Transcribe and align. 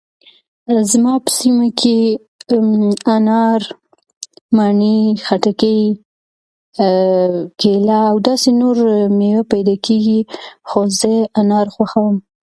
زما 0.91 1.13
په 1.23 1.29
سیمه 1.39 1.67
کې 1.79 1.97
انار 3.15 3.61
،مڼې، 4.57 4.99
خټکي 5.25 5.81
ممم 5.93 7.35
کیله 7.59 7.99
او 8.09 8.15
داسي 8.27 8.51
نور 8.61 8.77
ميوي 9.17 9.43
پیداکیږي 9.51 10.19
خو 10.67 10.79
زه 10.99 11.13
انار 11.39 11.67
خوښوم 11.75 12.15